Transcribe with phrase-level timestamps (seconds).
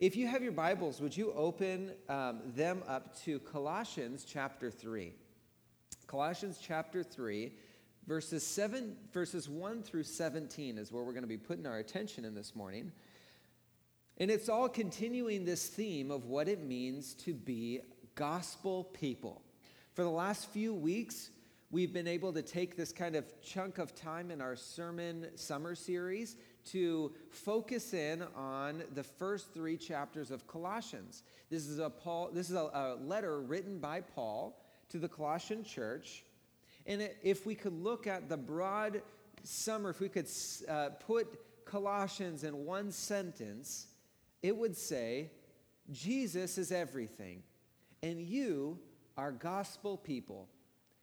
[0.00, 5.12] if you have your Bibles, would you open um, them up to Colossians chapter 3?
[6.06, 7.52] Colossians chapter 3,
[8.06, 12.24] verses, 7, verses 1 through 17 is where we're going to be putting our attention
[12.24, 12.92] in this morning.
[14.18, 17.80] And it's all continuing this theme of what it means to be
[18.14, 19.42] gospel people.
[19.94, 21.30] For the last few weeks,
[21.72, 25.74] we've been able to take this kind of chunk of time in our sermon summer
[25.74, 26.36] series
[26.72, 31.22] to focus in on the first three chapters of Colossians.
[31.50, 32.30] This is a Paul.
[32.32, 36.24] This is a, a letter written by Paul to the Colossian church,
[36.86, 39.02] and if we could look at the broad
[39.42, 40.28] summer, if we could
[40.68, 41.26] uh, put
[41.64, 43.88] Colossians in one sentence,
[44.42, 45.30] it would say,
[45.90, 47.42] "Jesus is everything,
[48.02, 48.78] and you
[49.16, 50.48] are gospel people."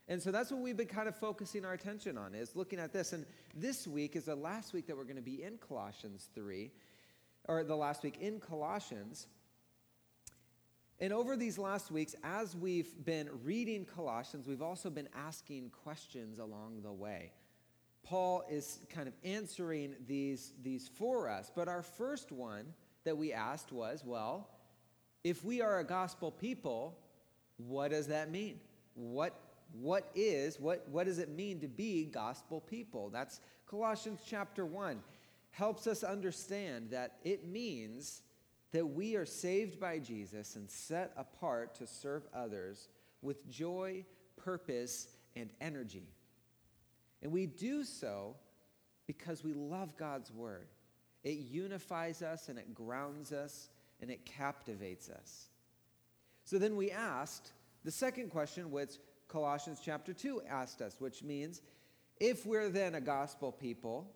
[0.08, 2.94] And so that's what we've been kind of focusing our attention on is looking at
[2.94, 3.12] this.
[3.12, 6.72] And this week is the last week that we're going to be in Colossians 3,
[7.48, 9.28] or the last week in Colossians.
[11.00, 16.38] And over these last weeks, as we've been reading Colossians, we've also been asking questions
[16.38, 17.32] along the way.
[18.04, 21.52] Paul is kind of answering these, these for us.
[21.54, 24.50] But our first one that we asked was well,
[25.24, 26.96] if we are a gospel people,
[27.58, 28.60] what does that mean?
[28.94, 29.34] What
[29.82, 33.10] what is, what, what does it mean to be gospel people?
[33.10, 35.02] That's Colossians chapter 1.
[35.52, 38.22] Helps us understand that it means
[38.72, 42.90] that we are saved by Jesus and set apart to serve others
[43.22, 44.04] with joy,
[44.36, 46.10] purpose, and energy.
[47.22, 48.36] And we do so
[49.08, 50.68] because we love God's word.
[51.24, 53.70] It unifies us and it grounds us
[54.02, 55.48] and it captivates us.
[56.44, 57.52] So then we asked
[57.84, 58.98] the second question, which
[59.36, 61.62] Colossians chapter 2 asked us, which means
[62.22, 64.10] if we're then a gospel people,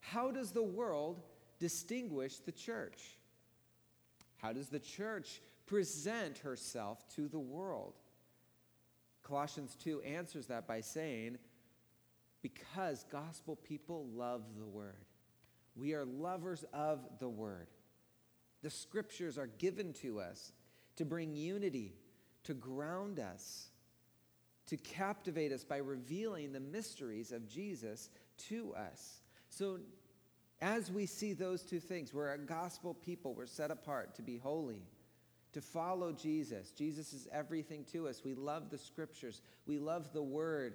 [0.00, 1.20] how does the world
[1.58, 3.18] distinguish the church?
[4.38, 7.92] How does the church present herself to the world?
[9.22, 11.36] Colossians 2 answers that by saying,
[12.40, 15.04] because gospel people love the word.
[15.76, 17.66] We are lovers of the word.
[18.62, 20.52] The scriptures are given to us
[20.96, 21.92] to bring unity,
[22.44, 23.68] to ground us,
[24.66, 28.10] to captivate us by revealing the mysteries of Jesus
[28.48, 29.20] to us.
[29.48, 29.78] So,
[30.60, 34.36] as we see those two things, we're a gospel people, we're set apart to be
[34.36, 34.82] holy,
[35.52, 36.70] to follow Jesus.
[36.70, 38.22] Jesus is everything to us.
[38.24, 40.74] We love the scriptures, we love the word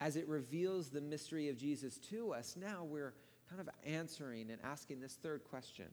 [0.00, 2.56] as it reveals the mystery of Jesus to us.
[2.56, 3.14] Now we're
[3.48, 5.86] kind of answering and asking this third question,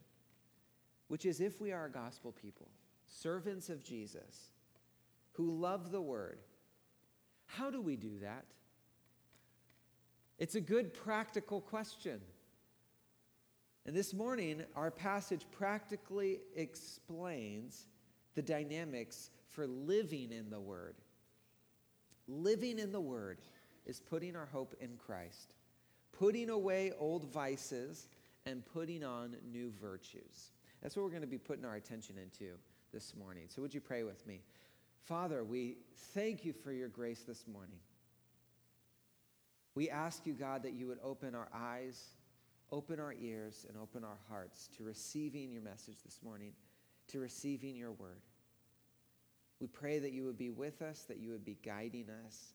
[1.10, 2.68] which is if we are a gospel people,
[3.06, 4.50] servants of Jesus,
[5.34, 6.40] who love the word,
[7.50, 8.46] how do we do that?
[10.38, 12.22] It's a good practical question.
[13.86, 17.88] And this morning, our passage practically explains
[18.36, 20.96] the dynamics for living in the Word.
[22.28, 23.40] Living in the Word
[23.88, 25.56] is putting our hope in Christ,
[26.12, 28.10] putting away old vices,
[28.46, 30.52] and putting on new virtues.
[30.84, 32.54] That's what we're going to be putting our attention into
[32.94, 33.46] this morning.
[33.48, 34.42] So, would you pray with me?
[35.06, 35.78] Father, we
[36.14, 37.80] thank you for your grace this morning.
[39.76, 42.10] We ask you, God, that you would open our eyes,
[42.72, 46.54] open our ears, and open our hearts to receiving your message this morning,
[47.08, 48.22] to receiving your word.
[49.60, 52.54] We pray that you would be with us, that you would be guiding us,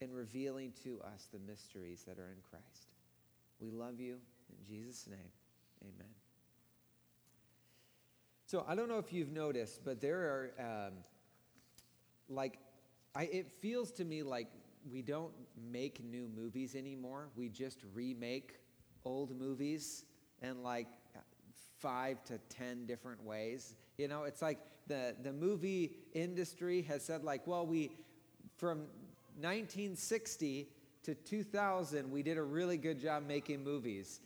[0.00, 2.94] and revealing to us the mysteries that are in Christ.
[3.60, 4.16] We love you.
[4.50, 5.32] In Jesus' name,
[5.82, 6.25] amen.
[8.46, 10.92] So I don't know if you've noticed, but there are um,
[12.28, 12.58] like,
[13.12, 14.46] I, it feels to me like
[14.88, 15.32] we don't
[15.72, 17.28] make new movies anymore.
[17.34, 18.60] We just remake
[19.04, 20.04] old movies
[20.42, 20.86] in like
[21.80, 23.74] five to ten different ways.
[23.98, 27.90] You know, it's like the the movie industry has said like, well, we
[28.56, 28.78] from
[29.40, 30.68] 1960
[31.02, 34.20] to 2000, we did a really good job making movies.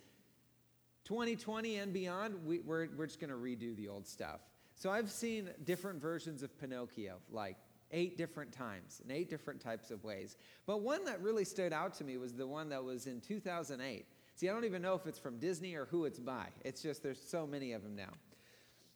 [1.11, 4.43] 2020 and beyond, we, we're, we're just going to redo the old stuff.
[4.77, 7.57] So I've seen different versions of Pinocchio, like
[7.91, 10.37] eight different times, in eight different types of ways.
[10.67, 14.07] But one that really stood out to me was the one that was in 2008.
[14.37, 16.47] See, I don't even know if it's from Disney or who it's by.
[16.65, 18.13] It's just there's so many of them now.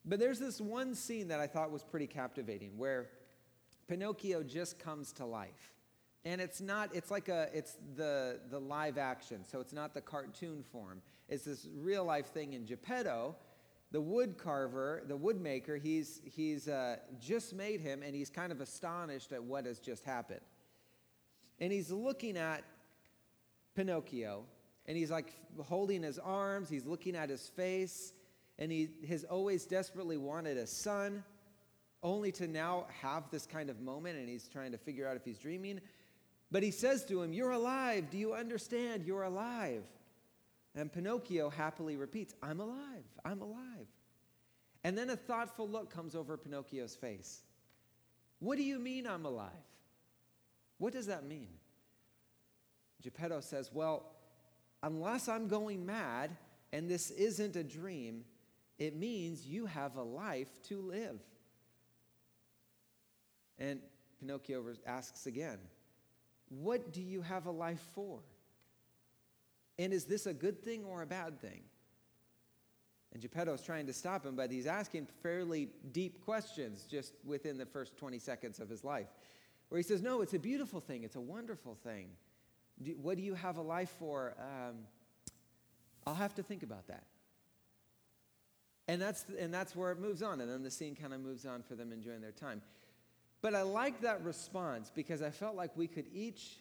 [0.05, 3.09] But there's this one scene that I thought was pretty captivating where
[3.89, 5.73] Pinocchio just comes to life.
[6.25, 10.01] And it's not, it's like a, it's the, the live action, so it's not the
[10.01, 11.03] cartoon form.
[11.29, 13.35] It's this real life thing in Geppetto.
[13.93, 18.61] The wood carver, the woodmaker, he's, he's uh, just made him and he's kind of
[18.61, 20.41] astonished at what has just happened.
[21.61, 22.65] And he's looking at
[23.75, 24.45] Pinocchio
[24.87, 25.33] and he's like
[25.63, 28.13] holding his arms, he's looking at his face,
[28.59, 31.25] and he has always desperately wanted a son,
[32.03, 35.25] only to now have this kind of moment, and he's trying to figure out if
[35.25, 35.81] he's dreaming.
[36.51, 38.11] But he says to him, You're alive.
[38.11, 39.05] Do you understand?
[39.05, 39.83] You're alive.
[40.75, 43.05] And Pinocchio happily repeats, I'm alive.
[43.25, 43.87] I'm alive.
[44.83, 47.43] And then a thoughtful look comes over Pinocchio's face.
[48.41, 49.51] What do you mean I'm alive?
[50.79, 51.49] What does that mean?
[53.03, 54.13] Geppetto says, Well,
[54.83, 56.37] unless I'm going mad
[56.73, 58.25] and this isn't a dream,
[58.79, 61.21] it means you have a life to live.
[63.59, 63.81] And
[64.19, 65.59] Pinocchio asks again,
[66.49, 68.21] What do you have a life for?
[69.79, 71.63] And is this a good thing or a bad thing?
[73.13, 77.57] And Geppetto is trying to stop him, but he's asking fairly deep questions just within
[77.57, 79.07] the first 20 seconds of his life.
[79.69, 82.09] Where he says, No, it's a beautiful thing, it's a wonderful thing.
[82.83, 84.35] Do, what do you have a life for?
[84.39, 84.79] Um,
[86.07, 87.05] I'll have to think about that.
[88.89, 90.41] And that's, and that's where it moves on.
[90.41, 92.61] And then the scene kind of moves on for them enjoying their time.
[93.41, 96.59] But I like that response because I felt like we could each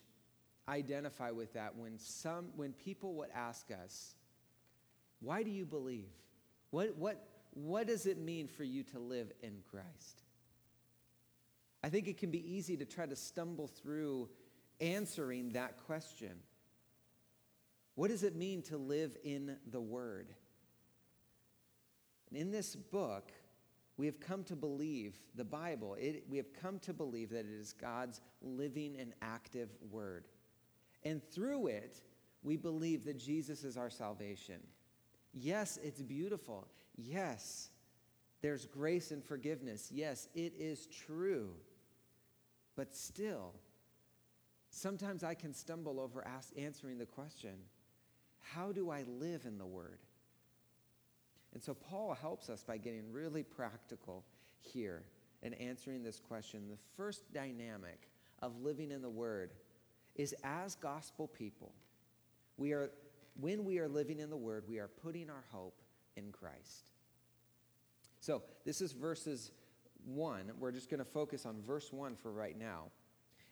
[0.68, 4.16] identify with that when, some, when people would ask us,
[5.20, 6.10] Why do you believe?
[6.72, 10.24] What, what, what does it mean for you to live in Christ?
[11.84, 14.30] I think it can be easy to try to stumble through
[14.80, 16.32] answering that question.
[17.96, 20.34] What does it mean to live in the Word?
[22.32, 23.32] In this book,
[23.98, 27.60] we have come to believe, the Bible, it, we have come to believe that it
[27.60, 30.26] is God's living and active Word.
[31.06, 32.02] And through it,
[32.44, 34.60] we believe that Jesus is our salvation.
[35.34, 36.68] Yes, it's beautiful.
[36.96, 37.70] Yes,
[38.42, 39.90] there's grace and forgiveness.
[39.92, 41.52] Yes, it is true.
[42.76, 43.54] But still,
[44.70, 47.56] sometimes I can stumble over ask, answering the question
[48.40, 50.00] how do I live in the Word?
[51.54, 54.26] And so Paul helps us by getting really practical
[54.60, 55.04] here
[55.42, 56.68] and answering this question.
[56.70, 58.10] The first dynamic
[58.42, 59.52] of living in the Word
[60.16, 61.72] is as gospel people,
[62.58, 62.92] we are,
[63.40, 65.82] when we are living in the Word, we are putting our hope
[66.16, 66.92] in Christ.
[68.20, 69.52] So this is verses
[70.06, 70.52] 1.
[70.60, 72.86] We're just going to focus on verse 1 for right now.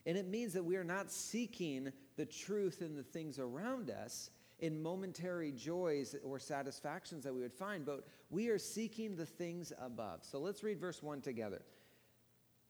[0.05, 4.29] And it means that we are not seeking the truth in the things around us
[4.59, 9.73] in momentary joys or satisfactions that we would find, but we are seeking the things
[9.81, 10.23] above.
[10.23, 11.63] So let's read verse 1 together.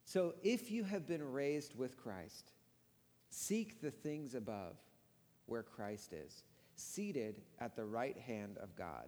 [0.05, 2.53] So if you have been raised with Christ,
[3.31, 4.75] seek the things above
[5.47, 6.43] where Christ is,
[6.75, 9.07] seated at the right hand of God.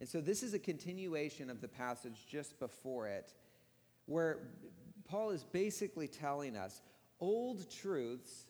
[0.00, 3.32] And so this is a continuation of the passage just before it,
[4.06, 4.38] where
[5.08, 6.80] Paul is basically telling us
[7.20, 8.46] old truths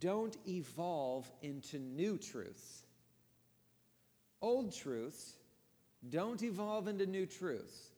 [0.00, 2.84] don't evolve into new truths.
[4.42, 5.34] Old truths
[6.08, 7.90] don't evolve into new truths.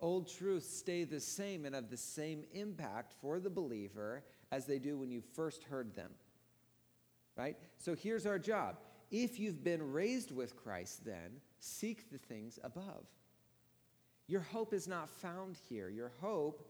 [0.00, 4.78] Old truths stay the same and have the same impact for the believer as they
[4.78, 6.10] do when you first heard them.
[7.36, 7.56] Right?
[7.78, 8.76] So here's our job.
[9.10, 13.06] If you've been raised with Christ, then seek the things above.
[14.26, 15.88] Your hope is not found here.
[15.88, 16.68] Your hope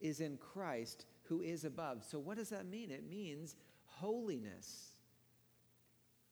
[0.00, 2.04] is in Christ who is above.
[2.04, 2.90] So, what does that mean?
[2.90, 4.92] It means holiness,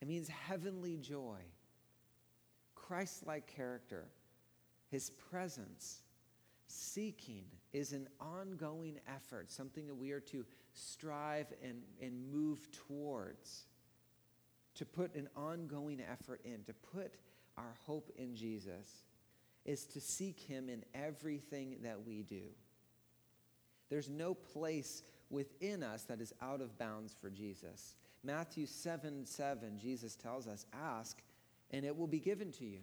[0.01, 1.41] it means heavenly joy,
[2.75, 4.07] Christ like character,
[4.91, 6.03] his presence.
[6.69, 10.45] Seeking is an ongoing effort, something that we are to
[10.75, 13.65] strive and, and move towards,
[14.75, 17.15] to put an ongoing effort in, to put
[17.57, 19.03] our hope in Jesus,
[19.65, 22.43] is to seek him in everything that we do.
[23.89, 27.97] There's no place within us that is out of bounds for Jesus.
[28.23, 31.23] Matthew 7 7, Jesus tells us, Ask,
[31.71, 32.81] and it will be given to you.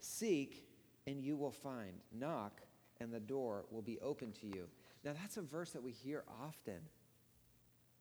[0.00, 0.64] Seek,
[1.06, 1.92] and you will find.
[2.12, 2.60] Knock,
[3.00, 4.66] and the door will be open to you.
[5.04, 6.80] Now, that's a verse that we hear often.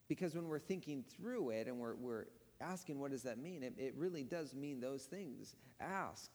[0.07, 2.25] Because when we're thinking through it and we're, we're
[2.61, 3.63] asking, what does that mean?
[3.63, 5.55] It, it really does mean those things.
[5.79, 6.31] Ask,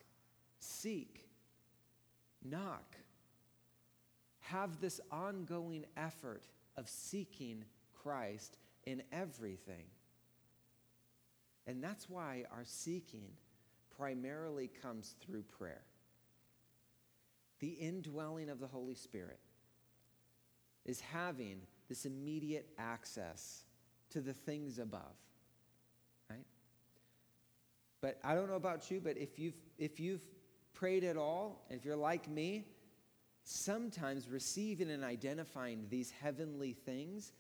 [0.58, 1.28] seek,
[2.44, 2.96] knock
[4.50, 6.42] have this ongoing effort
[6.76, 7.64] of seeking
[8.02, 9.84] Christ in everything.
[11.66, 13.28] And that's why our seeking
[13.96, 15.82] primarily comes through prayer.
[17.60, 19.38] The indwelling of the Holy Spirit
[20.84, 23.64] is having this immediate access
[24.10, 25.16] to the things above.
[26.28, 26.46] Right?
[28.00, 30.22] But I don't know about you, but if you've if you've
[30.72, 32.64] prayed at all, if you're like me,
[33.44, 37.32] sometimes receiving and identifying these heavenly things,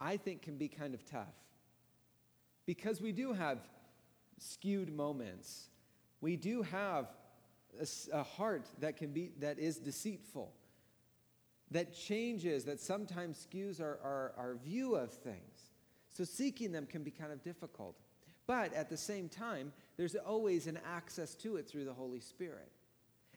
[0.00, 1.34] I think can be kind of tough.
[2.64, 3.58] Because we do have
[4.38, 5.68] skewed moments.
[6.20, 7.06] We do have
[7.80, 10.52] a, a heart that can be that is deceitful,
[11.70, 15.70] that changes, that sometimes skews our, our, our view of things.
[16.16, 17.96] So seeking them can be kind of difficult.
[18.46, 22.70] But at the same time, there's always an access to it through the Holy Spirit.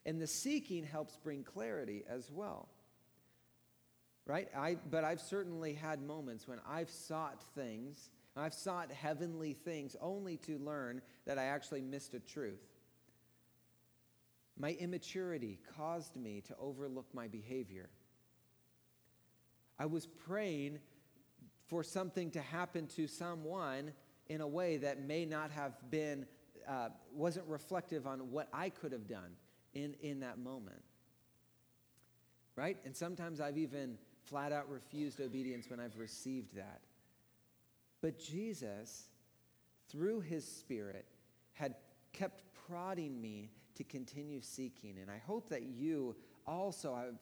[0.05, 2.69] And the seeking helps bring clarity as well.
[4.25, 4.47] Right?
[4.55, 10.37] I, but I've certainly had moments when I've sought things, I've sought heavenly things only
[10.37, 12.61] to learn that I actually missed a truth.
[14.59, 17.89] My immaturity caused me to overlook my behavior.
[19.79, 20.79] I was praying
[21.67, 23.93] for something to happen to someone
[24.27, 26.25] in a way that may not have been,
[26.67, 29.31] uh, wasn't reflective on what I could have done
[29.73, 30.83] in, in that moment.
[32.57, 32.77] Right?
[32.83, 36.81] And sometimes I've even flat out refused obedience when I've received that.
[38.01, 39.07] But Jesus,
[39.89, 41.05] through his Spirit,
[41.53, 41.75] had
[42.11, 44.97] kept prodding me to continue seeking.
[45.01, 46.13] And I hope that you
[46.45, 47.15] also have,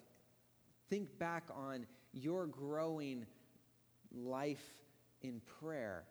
[0.89, 3.27] think back on your growing
[4.11, 4.73] life
[5.21, 6.05] in prayer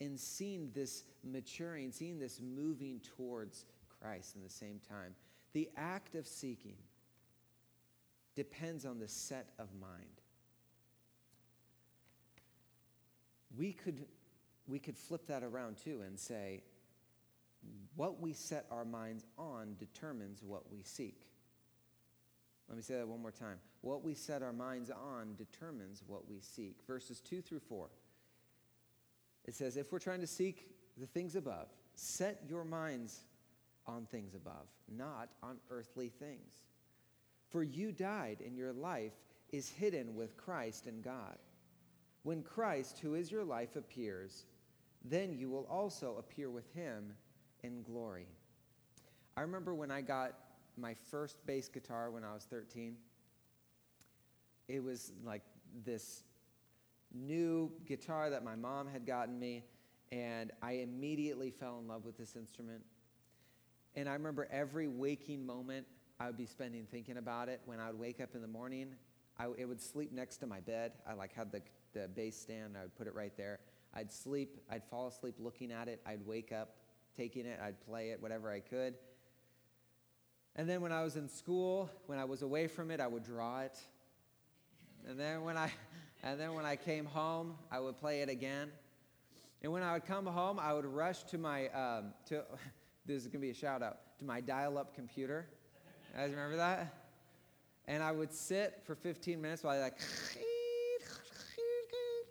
[0.00, 3.66] and seeing this maturing, seeing this moving towards
[4.00, 5.14] Christ in the same time.
[5.52, 6.78] The act of seeking
[8.34, 10.22] depends on the set of mind.
[13.54, 14.06] We could,
[14.66, 16.62] we could flip that around too and say,
[17.96, 21.26] what we set our minds on determines what we seek.
[22.68, 23.58] Let me say that one more time.
[23.80, 26.76] What we set our minds on determines what we seek.
[26.86, 27.88] Verses 2 through 4.
[29.46, 33.20] It says, If we're trying to seek the things above, set your minds
[33.86, 36.62] on things above, not on earthly things.
[37.48, 39.14] For you died, and your life
[39.52, 41.38] is hidden with Christ in God.
[42.22, 44.44] When Christ, who is your life, appears,
[45.04, 47.14] then you will also appear with him
[47.62, 48.26] in glory.
[49.36, 50.34] I remember when I got
[50.76, 52.96] my first bass guitar when I was 13.
[54.68, 55.42] It was like
[55.84, 56.22] this
[57.12, 59.64] new guitar that my mom had gotten me,
[60.12, 62.82] and I immediately fell in love with this instrument.
[63.96, 65.86] And I remember every waking moment
[66.20, 67.60] I would be spending thinking about it.
[67.64, 68.94] When I would wake up in the morning,
[69.38, 70.92] I, it would sleep next to my bed.
[71.08, 71.62] I like had the,
[71.94, 73.60] the bass stand, I would put it right there.
[73.94, 76.00] I'd sleep, I'd fall asleep looking at it.
[76.06, 76.76] I'd wake up
[77.16, 78.94] taking it, I'd play it, whatever I could.
[80.56, 83.22] And then when I was in school, when I was away from it, I would
[83.22, 83.78] draw it.
[85.08, 85.70] And then when I
[86.22, 88.70] and then when I came home, I would play it again.
[89.62, 92.42] And when I would come home, I would rush to my um, to
[93.06, 95.46] this is gonna be a shout out to my dial-up computer.
[96.12, 96.94] You guys remember that?
[97.86, 99.98] And I would sit for 15 minutes while I like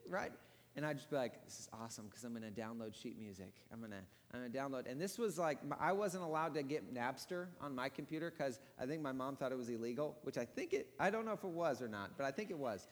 [0.10, 0.32] right
[0.80, 3.52] and I'd just be like, this is awesome because I'm going to download sheet music.
[3.70, 3.98] I'm going to
[4.34, 4.90] I'm going to download.
[4.90, 8.86] And this was like, I wasn't allowed to get Napster on my computer because I
[8.86, 11.44] think my mom thought it was illegal, which I think it, I don't know if
[11.44, 12.88] it was or not, but I think it was.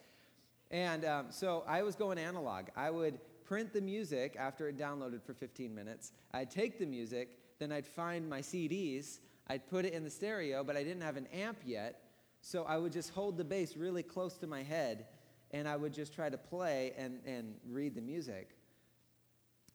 [0.70, 2.65] And um, so I was going analog.
[2.75, 6.12] I would print the music after it downloaded for 15 minutes.
[6.34, 10.62] I'd take the music, then I'd find my CDs, I'd put it in the stereo,
[10.63, 12.01] but I didn't have an amp yet.
[12.41, 15.06] So I would just hold the bass really close to my head
[15.51, 18.50] and I would just try to play and, and read the music.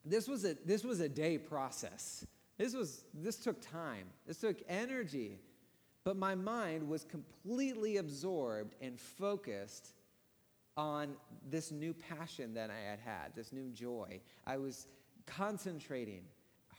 [0.04, 2.26] This was, a, this was a day process.
[2.58, 5.38] This, was, this took time, this took energy.
[6.04, 9.94] But my mind was completely absorbed and focused
[10.76, 11.14] on
[11.48, 14.20] this new passion that I had had, this new joy.
[14.46, 14.86] I was
[15.26, 16.22] concentrating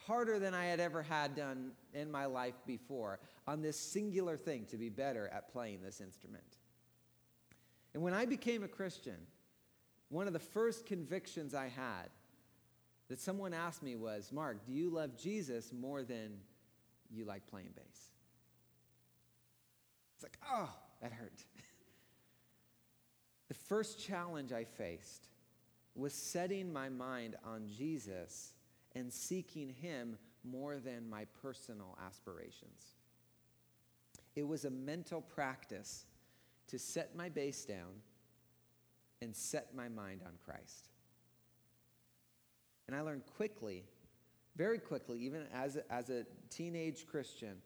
[0.06, 4.66] harder than I had ever had done in my life before on this singular thing
[4.66, 6.58] to be better at playing this instrument.
[7.94, 9.18] And when I became a Christian,
[10.10, 12.10] one of the first convictions I had
[13.10, 16.38] that someone asked me was, Mark, do you love Jesus more than
[17.12, 18.12] you like playing bass?
[20.16, 20.70] It's like, oh,
[21.02, 21.44] that hurt.
[23.48, 25.28] the first challenge I faced
[25.96, 28.54] was setting my mind on Jesus
[28.96, 32.96] and seeking Him more than my personal aspirations.
[34.36, 36.06] It was a mental practice
[36.68, 38.02] to set my bass down
[39.22, 40.90] and set my mind on Christ.
[42.88, 43.84] And I learned quickly,
[44.56, 47.58] very quickly, even as a, as a teenage Christian,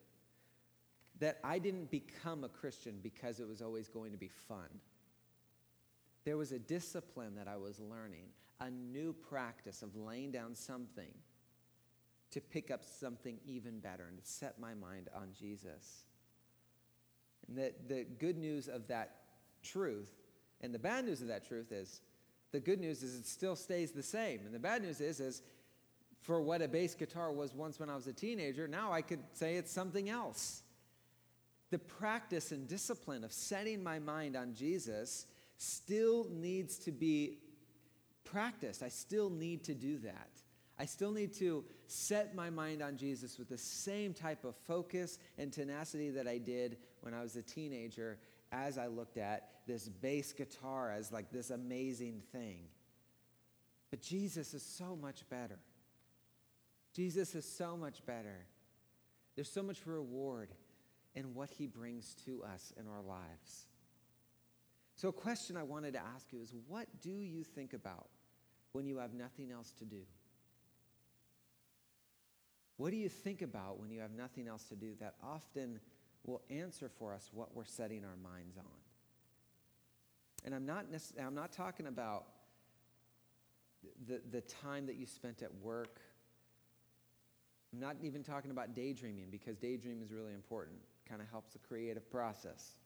[1.18, 4.68] that I didn't become a Christian because it was always going to be fun.
[6.24, 8.26] There was a discipline that I was learning,
[8.60, 11.12] a new practice of laying down something
[12.30, 16.04] to pick up something even better and to set my mind on Jesus.
[17.48, 19.16] And the, the good news of that
[19.62, 20.12] truth
[20.60, 22.00] and the bad news of that truth is
[22.52, 24.40] the good news is it still stays the same.
[24.44, 25.42] And the bad news is, is
[26.20, 29.20] for what a bass guitar was once when I was a teenager, now I could
[29.34, 30.62] say it's something else.
[31.70, 35.26] the practice and discipline of setting my mind on Jesus
[35.58, 37.38] still needs to be
[38.24, 38.82] practiced.
[38.82, 40.37] I still need to do that.
[40.78, 45.18] I still need to set my mind on Jesus with the same type of focus
[45.36, 48.18] and tenacity that I did when I was a teenager
[48.52, 52.60] as I looked at this bass guitar as like this amazing thing.
[53.90, 55.58] But Jesus is so much better.
[56.94, 58.46] Jesus is so much better.
[59.34, 60.50] There's so much reward
[61.14, 63.66] in what he brings to us in our lives.
[64.94, 68.08] So, a question I wanted to ask you is what do you think about
[68.72, 70.02] when you have nothing else to do?
[72.78, 75.80] What do you think about when you have nothing else to do that often
[76.24, 78.64] will answer for us what we're setting our minds on?
[80.44, 80.86] And I'm not,
[81.20, 82.24] I'm not talking about
[84.06, 86.00] the, the time that you spent at work.
[87.72, 90.78] I'm not even talking about daydreaming because daydreaming is really important.
[91.08, 92.76] Kind of helps the creative process.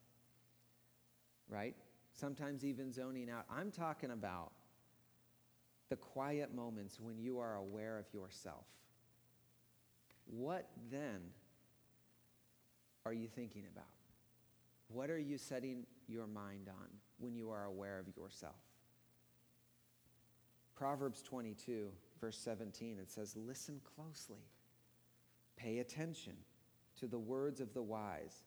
[1.50, 1.76] Right?
[2.14, 3.44] Sometimes even zoning out.
[3.50, 4.52] I'm talking about
[5.90, 8.64] the quiet moments when you are aware of yourself.
[10.32, 11.20] What then
[13.04, 13.84] are you thinking about?
[14.88, 18.56] What are you setting your mind on when you are aware of yourself?
[20.74, 24.46] Proverbs 22, verse 17, it says, Listen closely,
[25.56, 26.34] pay attention
[26.98, 28.44] to the words of the wise,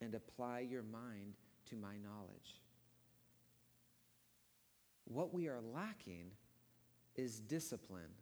[0.00, 1.34] and apply your mind
[1.66, 2.62] to my knowledge.
[5.04, 6.30] What we are lacking
[7.16, 8.12] is discipline,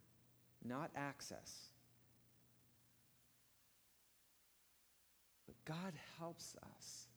[0.65, 1.69] not access.
[5.67, 7.09] God helps us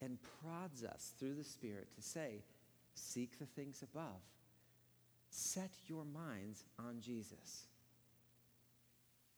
[0.00, 2.42] and prods us through the Spirit to say,
[2.94, 4.22] Seek the things above.
[5.30, 7.66] Set your minds on Jesus.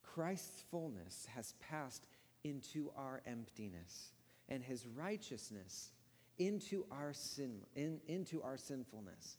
[0.02, 2.06] Christ's fullness has passed
[2.44, 4.12] into our emptiness,
[4.48, 5.90] and his righteousness
[6.38, 9.36] into our sin, in, into our sinfulness,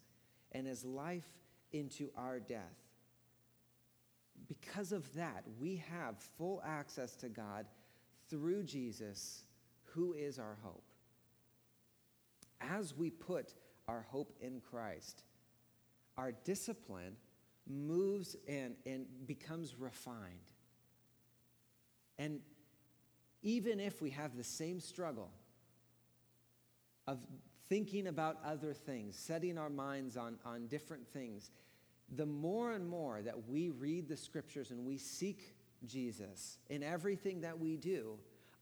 [0.51, 1.27] and his life
[1.71, 2.77] into our death.
[4.47, 7.65] Because of that, we have full access to God
[8.31, 9.43] through Jesus,
[9.93, 10.85] who is our hope.
[12.59, 13.53] As we put
[13.87, 15.23] our hope in Christ,
[16.17, 17.17] our discipline
[17.67, 20.53] moves and, and becomes refined.
[22.17, 22.39] And
[23.43, 25.29] even if we have the same struggle
[27.07, 27.19] of
[27.67, 31.51] thinking about other things, setting our minds on, on different things,
[32.15, 37.41] the more and more that we read the scriptures and we seek Jesus in everything
[37.41, 38.17] that we do,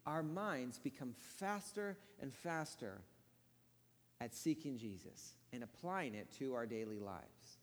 [0.05, 3.01] our minds become faster and faster
[4.21, 7.57] at seeking Jesus and applying it to our daily lives.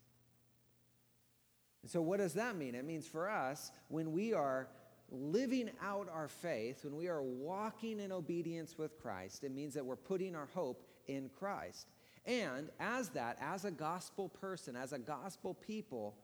[1.83, 2.75] And so, what does that mean?
[2.75, 4.67] It means for us, when we are
[5.09, 9.85] living out our faith, when we are walking in obedience with Christ, it means that
[9.85, 11.87] we're putting our hope in Christ.
[12.25, 16.15] And as that, as a gospel person, as a gospel people,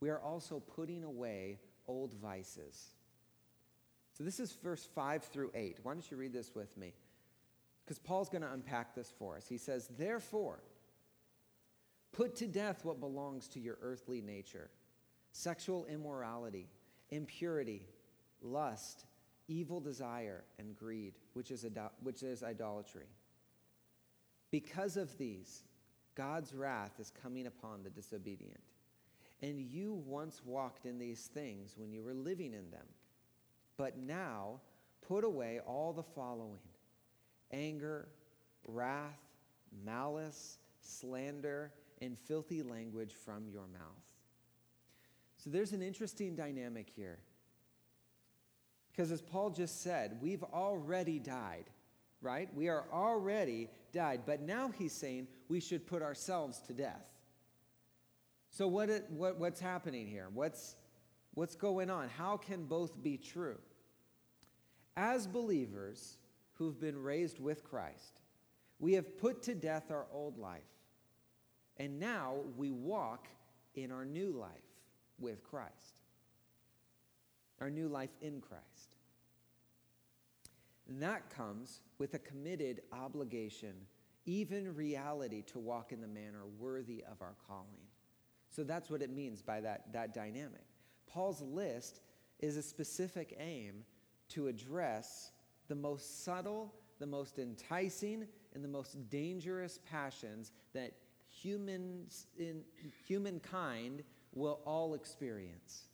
[0.00, 1.58] we are also putting away
[1.92, 2.94] old vices.
[4.16, 5.78] So this is verse 5 through 8.
[5.82, 6.94] Why don't you read this with me?
[7.84, 9.46] Because Paul's going to unpack this for us.
[9.48, 10.62] He says, Therefore,
[12.12, 14.70] put to death what belongs to your earthly nature
[15.34, 16.68] sexual immorality,
[17.10, 17.86] impurity,
[18.42, 19.06] lust,
[19.48, 21.66] evil desire, and greed, which is,
[22.02, 23.06] which is idolatry.
[24.50, 25.62] Because of these,
[26.14, 28.60] God's wrath is coming upon the disobedient.
[29.42, 32.86] And you once walked in these things when you were living in them.
[33.76, 34.60] But now,
[35.06, 36.60] put away all the following
[37.50, 38.08] anger,
[38.64, 39.18] wrath,
[39.84, 44.12] malice, slander, and filthy language from your mouth.
[45.36, 47.18] So there's an interesting dynamic here.
[48.90, 51.64] Because as Paul just said, we've already died,
[52.20, 52.48] right?
[52.54, 54.22] We are already died.
[54.26, 57.11] But now he's saying we should put ourselves to death.
[58.52, 60.28] So what, it, what what's happening here?
[60.32, 60.76] What's,
[61.32, 62.10] what's going on?
[62.10, 63.56] How can both be true?
[64.94, 66.18] As believers
[66.52, 68.20] who've been raised with Christ,
[68.78, 70.60] we have put to death our old life.
[71.78, 73.26] And now we walk
[73.74, 74.50] in our new life
[75.18, 76.00] with Christ,
[77.58, 78.96] our new life in Christ.
[80.90, 83.72] And that comes with a committed obligation,
[84.26, 87.88] even reality, to walk in the manner worthy of our calling.
[88.52, 90.64] So that's what it means by that, that dynamic.
[91.06, 92.00] Paul's list
[92.38, 93.84] is a specific aim
[94.28, 95.32] to address
[95.68, 100.92] the most subtle, the most enticing, and the most dangerous passions that
[101.30, 102.62] humans in
[103.06, 104.02] humankind
[104.34, 105.84] will all experience.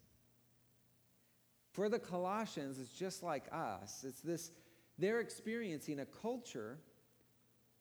[1.70, 4.04] For the Colossians, it's just like us.
[4.06, 4.50] It's this,
[4.98, 6.78] they're experiencing a culture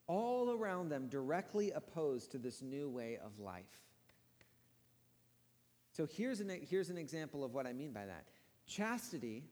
[0.05, 3.86] all around them directly opposed to this new way of life.
[5.97, 8.25] So here's an, here's an example of what I mean by that.
[8.67, 9.43] Chastity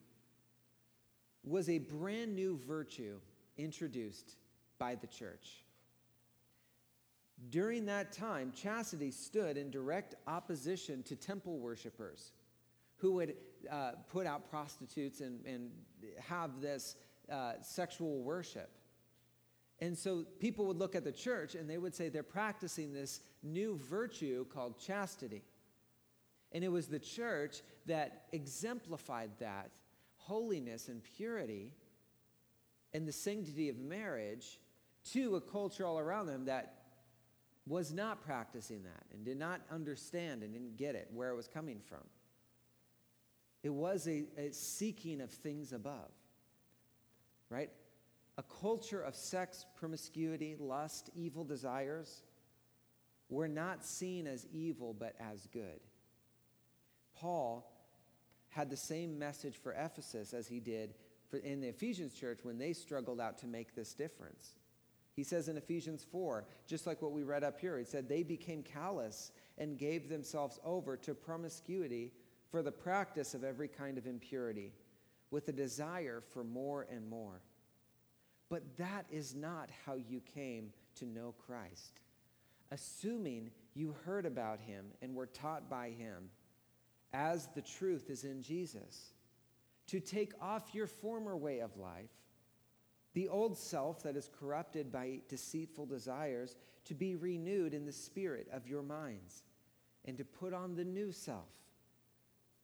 [1.44, 3.20] was a brand new virtue
[3.58, 4.36] introduced
[4.78, 5.64] by the church.
[7.50, 12.32] During that time, chastity stood in direct opposition to temple worshippers
[12.98, 13.38] who would
[13.72, 15.72] uh, put out prostitutes and, and
[16.20, 16.96] have this
[17.32, 18.70] uh, sexual worship.
[19.80, 23.22] And so people would look at the church and they would say they're practicing this
[23.42, 25.42] new virtue called chastity.
[26.56, 29.72] And it was the church that exemplified that
[30.16, 31.74] holiness and purity
[32.94, 34.62] and the sanctity of marriage
[35.12, 36.76] to a culture all around them that
[37.68, 41.50] was not practicing that and did not understand and didn't get it, where it was
[41.50, 42.08] coming from.
[43.62, 46.12] It was a, a seeking of things above,
[47.50, 47.70] right?
[48.38, 52.22] A culture of sex, promiscuity, lust, evil desires
[53.28, 55.82] were not seen as evil but as good.
[57.20, 57.72] Paul
[58.50, 60.94] had the same message for Ephesus as he did
[61.30, 64.56] for, in the Ephesians church when they struggled out to make this difference.
[65.16, 68.24] He says in Ephesians 4, just like what we read up here, he said, They
[68.24, 72.12] became callous and gave themselves over to promiscuity
[72.52, 74.74] for the practice of every kind of impurity,
[75.32, 77.42] with a desire for more and more.
[78.50, 82.00] But that is not how you came to know Christ.
[82.72, 86.30] Assuming you heard about him and were taught by him,
[87.16, 89.14] as the truth is in Jesus,
[89.88, 92.10] to take off your former way of life
[93.14, 98.48] the old self that is corrupted by deceitful desires to be renewed in the spirit
[98.52, 99.44] of your minds,
[100.04, 101.50] and to put on the new self,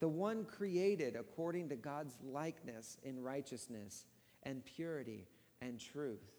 [0.01, 4.05] the one created according to God's likeness in righteousness
[4.43, 5.25] and purity
[5.61, 6.33] and truth.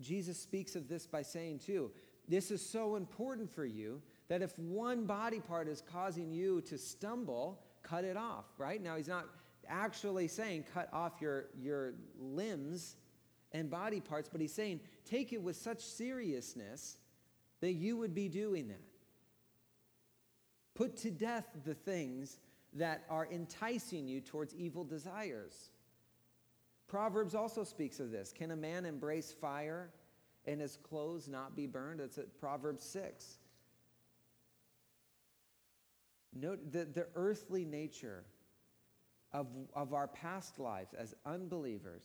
[0.00, 1.90] Jesus speaks of this by saying, too,
[2.28, 6.78] this is so important for you that if one body part is causing you to
[6.78, 8.82] stumble, cut it off, right?
[8.82, 9.26] Now, he's not
[9.68, 12.96] actually saying cut off your, your limbs
[13.52, 16.98] and body parts, but he's saying take it with such seriousness
[17.60, 18.80] that you would be doing that.
[20.74, 22.38] Put to death the things
[22.74, 25.70] that are enticing you towards evil desires.
[26.86, 28.32] Proverbs also speaks of this.
[28.32, 29.90] Can a man embrace fire
[30.46, 32.00] and his clothes not be burned?
[32.00, 33.38] That's at Proverbs 6.
[36.34, 38.24] Note the, the earthly nature
[39.32, 42.04] of, of our past lives as unbelievers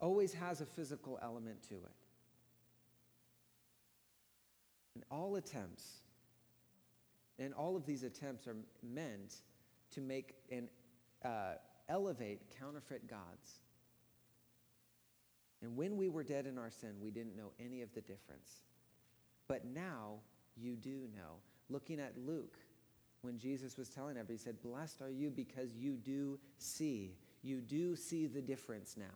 [0.00, 1.94] always has a physical element to it.
[4.94, 6.00] And all attempts,
[7.38, 9.36] and all of these attempts are meant
[9.92, 10.68] to make and
[11.24, 11.54] uh,
[11.88, 13.60] elevate counterfeit gods.
[15.62, 18.62] And when we were dead in our sin, we didn't know any of the difference.
[19.48, 20.20] But now
[20.56, 21.36] you do know.
[21.68, 22.56] Looking at Luke,
[23.22, 27.16] when Jesus was telling everybody, he said, Blessed are you because you do see.
[27.42, 29.14] You do see the difference now.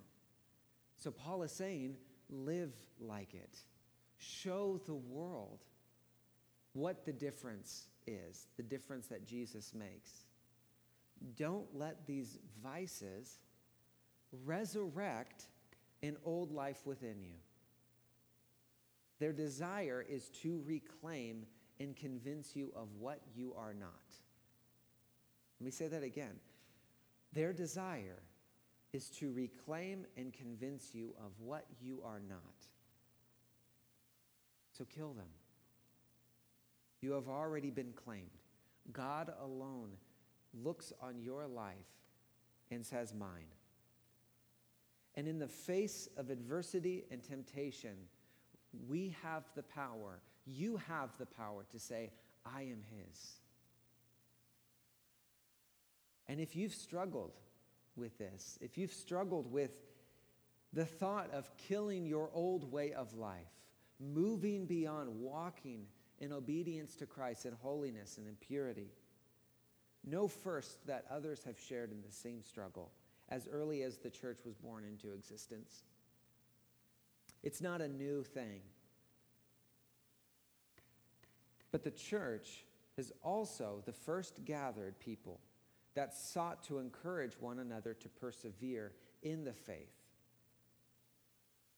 [0.97, 1.97] So Paul is saying,
[2.29, 3.59] live like it.
[4.19, 5.61] Show the world
[6.73, 10.25] what the difference is, the difference that Jesus makes.
[11.37, 13.39] Don't let these vices
[14.45, 15.47] resurrect
[16.03, 17.35] an old life within you.
[19.19, 21.47] Their desire is to reclaim
[21.81, 23.91] and convince you of what you are not.
[25.59, 26.39] Let me say that again.
[27.33, 28.23] Their desire
[28.93, 32.67] is to reclaim and convince you of what you are not.
[34.77, 35.29] So kill them.
[37.01, 38.31] You have already been claimed.
[38.93, 39.91] God alone
[40.53, 41.75] looks on your life
[42.71, 43.53] and says, Mine.
[45.15, 47.97] And in the face of adversity and temptation,
[48.89, 52.11] we have the power you have the power to say,
[52.45, 53.35] I am His.
[56.27, 57.37] And if you've struggled
[57.97, 59.73] with this, if you've struggled with
[60.73, 63.51] the thought of killing your old way of life,
[63.99, 65.87] moving beyond walking
[66.19, 68.91] in obedience to Christ in holiness and in purity,
[70.05, 72.93] know first that others have shared in the same struggle
[73.29, 75.85] as early as the church was born into existence.
[77.43, 78.61] It's not a new thing.
[81.73, 82.65] But the church
[82.97, 85.41] is also the first gathered people
[85.95, 89.95] that sought to encourage one another to persevere in the faith.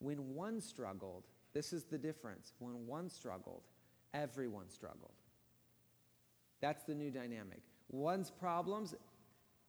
[0.01, 2.55] When one struggled, this is the difference.
[2.59, 3.63] When one struggled,
[4.13, 5.13] everyone struggled.
[6.61, 7.63] That's the new dynamic.
[7.89, 8.95] One's problems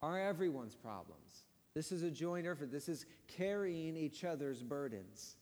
[0.02, 1.44] are everyone's problems.
[1.74, 2.72] This is a joint effort.
[2.72, 5.36] This is carrying each other's burdens.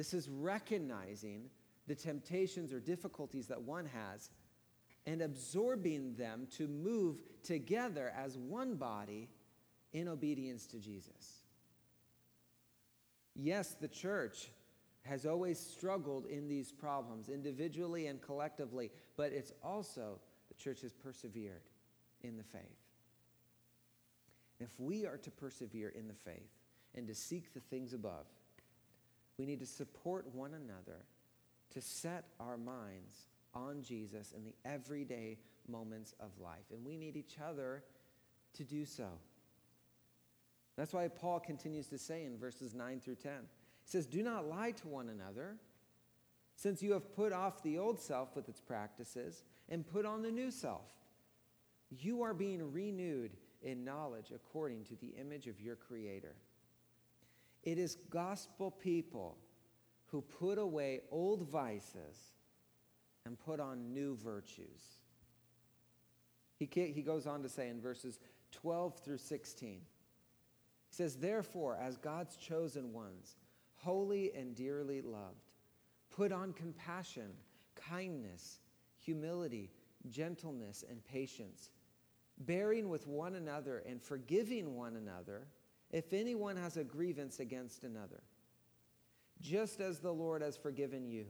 [0.00, 1.50] This is recognizing
[1.86, 4.30] the temptations or difficulties that one has
[5.04, 9.28] and absorbing them to move together as one body
[9.92, 11.42] in obedience to Jesus.
[13.34, 14.48] Yes, the church
[15.02, 20.94] has always struggled in these problems, individually and collectively, but it's also the church has
[20.94, 21.68] persevered
[22.22, 22.62] in the faith.
[24.60, 26.56] If we are to persevere in the faith
[26.94, 28.24] and to seek the things above,
[29.40, 31.06] we need to support one another
[31.70, 36.66] to set our minds on Jesus in the everyday moments of life.
[36.70, 37.82] And we need each other
[38.52, 39.08] to do so.
[40.76, 44.46] That's why Paul continues to say in verses 9 through 10 he says, Do not
[44.46, 45.56] lie to one another,
[46.54, 50.30] since you have put off the old self with its practices and put on the
[50.30, 50.92] new self.
[51.88, 56.34] You are being renewed in knowledge according to the image of your Creator.
[57.62, 59.36] It is gospel people
[60.06, 62.32] who put away old vices
[63.26, 64.98] and put on new virtues.
[66.56, 68.18] He, he goes on to say in verses
[68.52, 69.80] 12 through 16, he
[70.90, 73.36] says, Therefore, as God's chosen ones,
[73.76, 75.50] holy and dearly loved,
[76.10, 77.30] put on compassion,
[77.76, 78.58] kindness,
[78.98, 79.70] humility,
[80.08, 81.70] gentleness, and patience,
[82.38, 85.46] bearing with one another and forgiving one another
[85.90, 88.22] if anyone has a grievance against another.
[89.40, 91.24] Just as the Lord has forgiven you,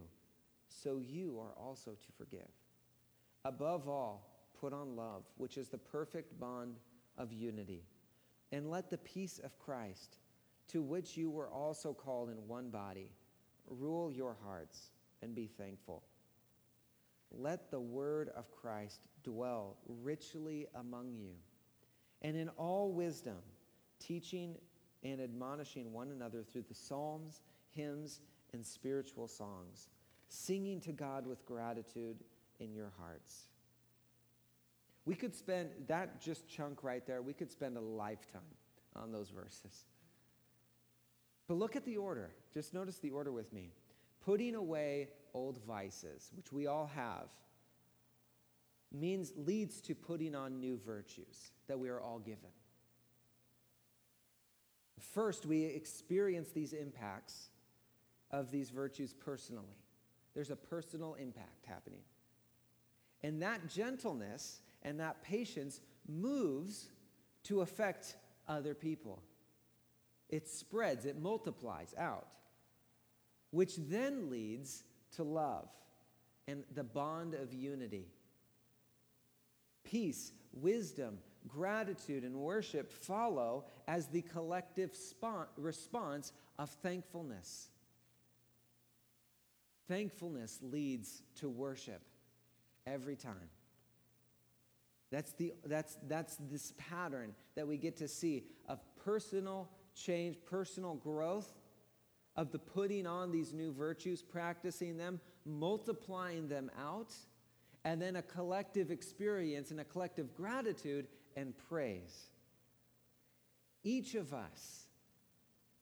[0.69, 2.49] so you are also to forgive.
[3.45, 4.27] Above all,
[4.61, 6.77] put on love, which is the perfect bond
[7.17, 7.85] of unity.
[8.53, 10.19] And let the peace of Christ,
[10.69, 13.11] to which you were also called in one body,
[13.69, 14.91] rule your hearts
[15.23, 16.03] and be thankful.
[17.31, 21.35] Let the word of Christ dwell richly among you,
[22.23, 23.39] and in all wisdom,
[24.01, 24.57] teaching
[25.05, 28.21] and admonishing one another through the Psalms hymns,
[28.53, 29.89] and spiritual songs,
[30.29, 32.17] singing to God with gratitude
[32.59, 33.47] in your hearts.
[35.05, 38.43] We could spend that just chunk right there, we could spend a lifetime
[38.97, 39.87] on those verses.
[41.49, 42.31] But look at the order.
[42.55, 43.73] Just notice the order with me.
[44.25, 47.29] Putting away old vices, which we all have,
[48.93, 52.51] means leads to putting on new virtues that we are all given.
[55.01, 57.49] First, we experience these impacts
[58.31, 59.79] of these virtues personally.
[60.35, 62.03] There's a personal impact happening.
[63.23, 66.89] And that gentleness and that patience moves
[67.45, 68.17] to affect
[68.49, 69.23] other people.
[70.29, 72.27] It spreads, it multiplies out,
[73.51, 74.85] which then leads
[75.17, 75.69] to love
[76.47, 78.07] and the bond of unity.
[79.83, 84.97] Peace, wisdom, gratitude, and worship follow as the collective
[85.57, 87.69] response of thankfulness.
[89.89, 92.03] Thankfulness leads to worship
[92.87, 93.51] every time.
[95.11, 100.95] That's, the, that's, that's this pattern that we get to see of personal change, personal
[100.95, 101.53] growth,
[102.37, 107.13] of the putting on these new virtues, practicing them, multiplying them out,
[107.85, 112.29] and then a collective experience and a collective gratitude and praise.
[113.83, 114.87] Each of us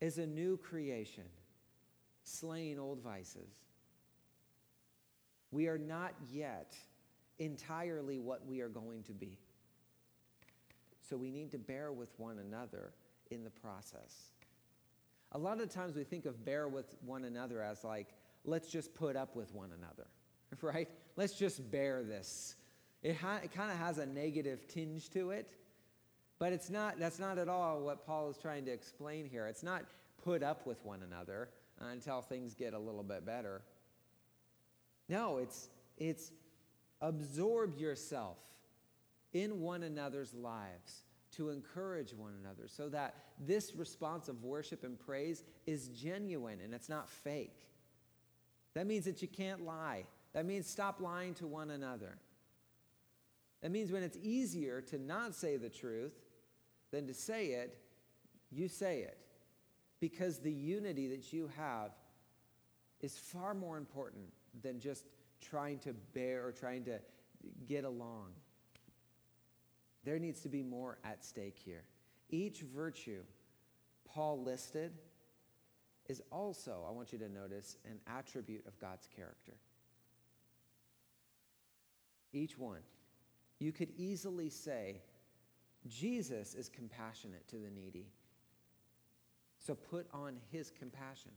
[0.01, 1.25] is a new creation,
[2.23, 3.69] slaying old vices
[5.51, 6.75] we are not yet
[7.39, 9.39] entirely what we are going to be.
[11.09, 12.93] So we need to bear with one another
[13.31, 14.33] in the process.
[15.33, 18.09] A lot of times we think of bear with one another as like,
[18.45, 20.07] let's just put up with one another,
[20.61, 20.89] right?
[21.17, 22.57] Let's just bear this.
[23.03, 25.49] It, ha- it kind of has a negative tinge to it,
[26.39, 29.47] but it's not, that's not at all what Paul is trying to explain here.
[29.47, 29.85] It's not
[30.25, 31.49] put up with one another
[31.81, 33.63] until things get a little bit better.
[35.09, 36.33] No, it's, it's
[37.01, 38.39] absorb yourself
[39.33, 44.99] in one another's lives to encourage one another so that this response of worship and
[44.99, 47.67] praise is genuine and it's not fake.
[48.75, 50.05] That means that you can't lie.
[50.33, 52.19] That means stop lying to one another.
[53.63, 56.13] That means when it's easier to not say the truth
[56.91, 57.79] than to say it,
[58.51, 59.19] you say it.
[60.01, 61.91] Because the unity that you have
[63.01, 65.05] is far more important than just
[65.41, 66.99] trying to bear or trying to
[67.67, 68.29] get along.
[70.05, 71.83] There needs to be more at stake here.
[72.31, 73.23] Each virtue
[74.09, 74.93] Paul listed
[76.09, 79.55] is also, I want you to notice, an attribute of God's character.
[82.33, 82.81] Each one.
[83.59, 85.03] You could easily say,
[85.87, 88.07] Jesus is compassionate to the needy.
[89.59, 91.33] So put on his compassion.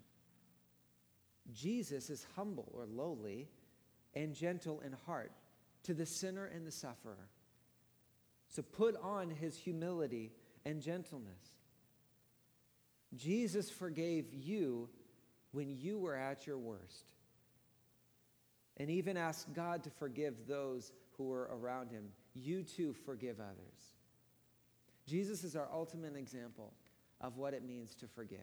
[1.54, 3.48] Jesus is humble or lowly
[4.14, 5.32] and gentle in heart
[5.84, 7.30] to the sinner and the sufferer.
[8.50, 10.32] So put on his humility
[10.66, 11.56] and gentleness.
[13.16, 14.90] Jesus forgave you
[15.52, 17.06] when you were at your worst.
[18.78, 22.06] And even asked God to forgive those who were around him.
[22.34, 23.96] You too forgive others.
[25.06, 26.74] Jesus is our ultimate example
[27.20, 28.40] of what it means to forgive.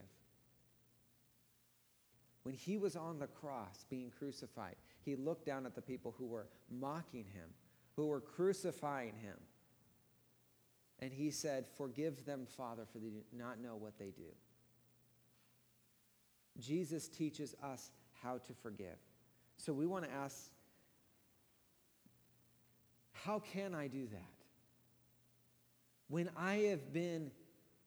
[2.45, 6.27] When he was on the cross being crucified, he looked down at the people who
[6.27, 7.49] were mocking him,
[7.97, 9.37] who were crucifying him.
[11.01, 14.31] And he said, Forgive them, Father, for they do not know what they do.
[16.61, 17.91] Jesus teaches us
[18.23, 18.99] how to forgive.
[19.57, 20.51] So we want to ask,
[23.24, 24.35] how can I do that?
[26.09, 27.31] When I have been,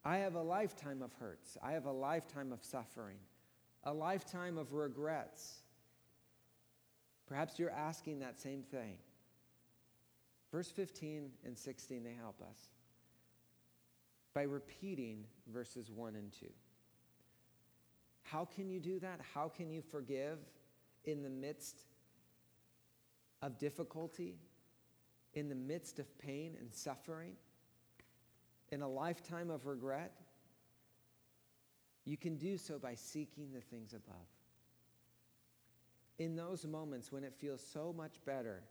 [0.05, 3.17] I have a lifetime of hurts, I have a lifetime of suffering,
[3.83, 5.59] a lifetime of regrets.
[7.27, 8.95] Perhaps you're asking that same thing.
[10.51, 12.69] Verse 15 and 16, they help us
[14.33, 16.45] by repeating verses 1 and 2.
[18.23, 19.19] How can you do that?
[19.33, 20.39] How can you forgive
[21.05, 21.85] in the midst
[23.41, 24.35] of difficulty,
[25.33, 27.33] in the midst of pain and suffering,
[28.71, 30.13] in a lifetime of regret?
[32.05, 34.27] You can do so by seeking the things above.
[36.17, 38.63] In those moments when it feels so much better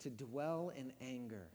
[0.00, 1.48] to dwell in anger,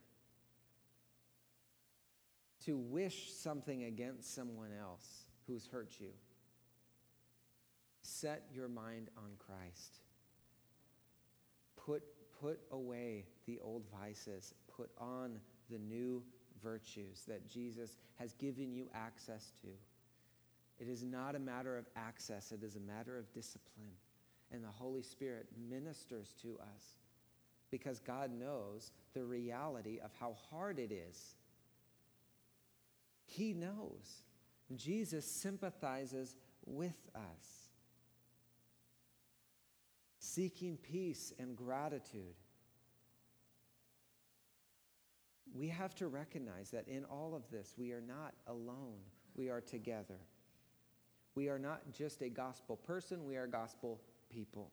[2.65, 6.09] to wish something against someone else who's hurt you
[8.09, 9.99] Set your mind on Christ.
[11.75, 12.03] Put,
[12.41, 14.54] put away the old vices.
[14.75, 16.23] Put on the new
[16.63, 19.67] virtues that Jesus has given you access to.
[20.80, 23.97] It is not a matter of access, it is a matter of discipline.
[24.52, 26.84] And the Holy Spirit ministers to us
[27.69, 31.36] because God knows the reality of how hard it is.
[33.25, 34.23] He knows.
[34.75, 37.58] Jesus sympathizes with us
[40.33, 42.35] seeking peace and gratitude.
[45.53, 48.99] We have to recognize that in all of this, we are not alone,
[49.35, 50.19] we are together.
[51.35, 54.71] We are not just a gospel person, we are gospel people.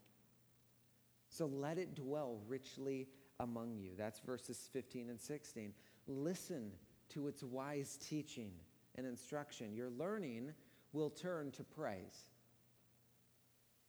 [1.29, 3.09] So let it dwell richly
[3.41, 3.93] among you.
[3.97, 5.73] That's verses 15 and 16.
[6.07, 6.71] Listen
[7.11, 8.53] to its wise teaching
[8.97, 9.75] and instruction.
[9.75, 10.53] Your learning
[10.93, 12.27] will turn to praise.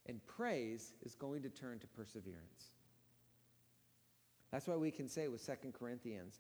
[0.08, 2.72] And praise is going to turn to perseverance.
[4.52, 6.40] That's why we can say with Second Corinthians,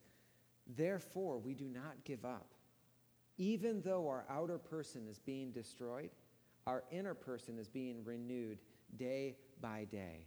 [0.75, 2.53] therefore we do not give up.
[3.38, 6.10] Even though our outer person is being destroyed,
[6.65, 8.60] our inner person is being renewed
[8.97, 10.25] day by day.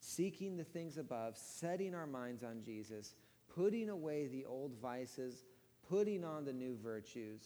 [0.00, 3.14] Seeking the things above, setting our minds on Jesus,
[3.54, 5.44] putting away the old vices,
[5.88, 7.42] putting on the new virtues.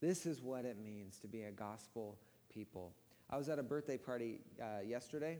[0.00, 2.18] This is what it means to be a gospel
[2.52, 2.92] people.
[3.28, 5.38] I was at a birthday party uh, yesterday.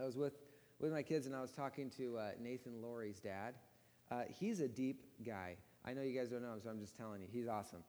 [0.00, 0.38] I was with,
[0.80, 3.54] with my kids and I was talking to uh, Nathan Laurie's dad.
[4.10, 5.56] Uh, he's a deep guy.
[5.84, 7.80] I know you guys don't know him, so I'm just telling you, he's awesome.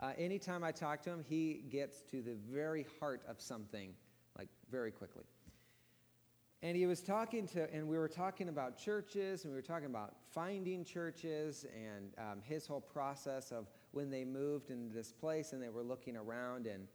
[0.00, 3.94] Uh, anytime I talk to him, he gets to the very heart of something,
[4.38, 5.24] like very quickly.
[6.62, 9.86] And he was talking to, and we were talking about churches, and we were talking
[9.86, 15.52] about finding churches and um, his whole process of when they moved into this place
[15.52, 16.88] and they were looking around and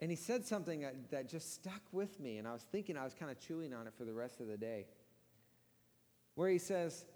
[0.00, 3.14] and he said something that, just stuck with me, and I was thinking, I was
[3.14, 4.86] kind of chewing on it for the rest of the day.
[6.34, 7.06] Where he says,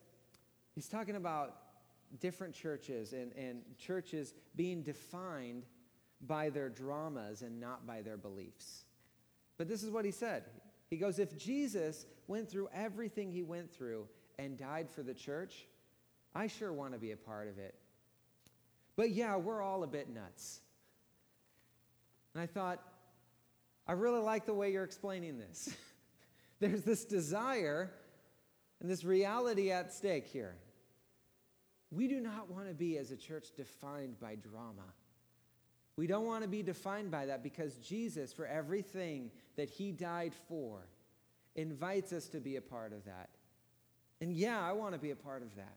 [0.74, 1.56] he's talking about
[2.20, 5.66] different churches and, and churches being defined
[6.26, 8.84] by their dramas and not by their beliefs.
[9.58, 10.44] But this is what he said.
[10.88, 15.66] He goes, If Jesus went through everything he went through and died for the church,
[16.34, 17.74] I sure want to be a part of it.
[18.96, 20.60] But yeah, we're all a bit nuts.
[22.34, 22.82] And I thought,
[23.86, 25.74] I really like the way you're explaining this.
[26.60, 27.90] There's this desire
[28.80, 30.56] and this reality at stake here.
[31.90, 34.94] We do not want to be, as a church, defined by drama.
[35.96, 40.32] We don't want to be defined by that because Jesus, for everything that he died
[40.48, 40.86] for,
[41.56, 43.30] invites us to be a part of that.
[44.20, 45.76] And yeah, I want to be a part of that.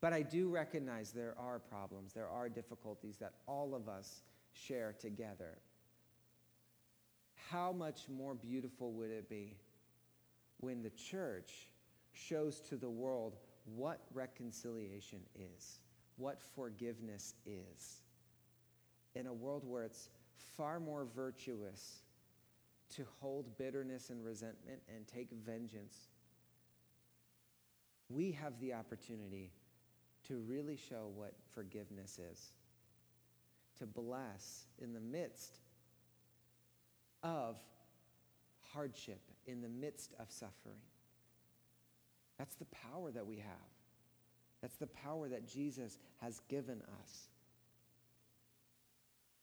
[0.00, 4.22] But I do recognize there are problems, there are difficulties that all of us
[4.52, 5.58] share together.
[7.50, 9.56] How much more beautiful would it be
[10.58, 11.68] when the church
[12.12, 13.36] shows to the world
[13.76, 15.80] what reconciliation is,
[16.16, 18.02] what forgiveness is.
[19.14, 20.10] In a world where it's
[20.56, 22.02] far more virtuous
[22.96, 26.08] to hold bitterness and resentment and take vengeance,
[28.08, 29.52] we have the opportunity
[30.26, 32.52] to really show what forgiveness is,
[33.78, 35.58] to bless in the midst
[37.22, 37.56] of
[38.72, 40.80] hardship, in the midst of suffering.
[42.38, 43.70] That's the power that we have.
[44.62, 47.28] That's the power that Jesus has given us.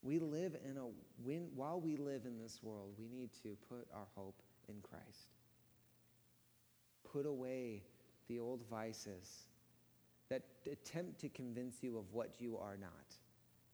[0.01, 0.85] We live in a,
[1.23, 5.31] when, while we live in this world, we need to put our hope in Christ.
[7.11, 7.81] Put away
[8.27, 9.45] the old vices
[10.29, 13.15] that attempt to convince you of what you are not.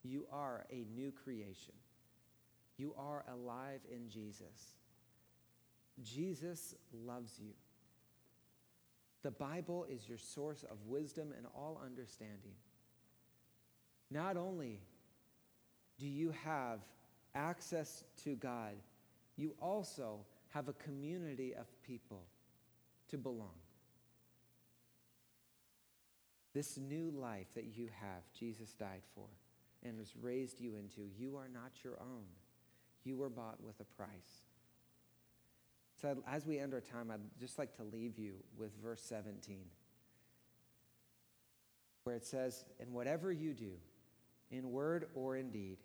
[0.04, 1.74] You are a new creation.
[2.78, 4.76] You are alive in Jesus.
[6.02, 6.76] Jesus
[7.06, 7.54] loves you.
[9.24, 12.56] The Bible is your source of wisdom and all understanding.
[14.10, 14.80] Not only
[16.00, 16.80] do you have
[17.36, 18.74] access to God,
[19.38, 22.24] you also have a community of people
[23.10, 23.56] to belong.
[26.54, 29.28] This new life that you have, Jesus died for
[29.84, 32.26] and has raised you into, you are not your own.
[33.04, 34.44] You were bought with a price.
[36.02, 39.60] So, as we end our time, I'd just like to leave you with verse 17,
[42.04, 43.74] where it says, And whatever you do,
[44.50, 45.78] in word or in deed,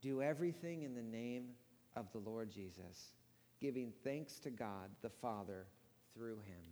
[0.00, 1.48] do everything in the name
[1.96, 3.14] of the Lord Jesus,
[3.60, 5.66] giving thanks to God the Father
[6.14, 6.62] through him.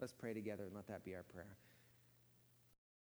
[0.00, 1.56] Let's pray together and let that be our prayer.